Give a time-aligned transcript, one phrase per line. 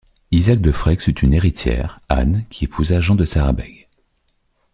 [0.31, 3.87] Isaac de Freixe eut une héritière, Anne, qui épousa Jean de Sarrabeig.